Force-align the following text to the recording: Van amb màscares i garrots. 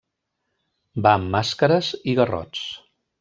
Van 1.07 1.11
amb 1.21 1.29
màscares 1.35 1.91
i 2.13 2.17
garrots. 2.21 2.65